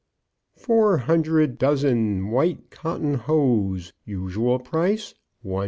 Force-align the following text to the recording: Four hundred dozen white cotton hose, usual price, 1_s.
Four 0.57 0.97
hundred 0.97 1.59
dozen 1.59 2.29
white 2.31 2.71
cotton 2.71 3.13
hose, 3.13 3.93
usual 4.03 4.57
price, 4.57 5.13
1_s. 5.45 5.53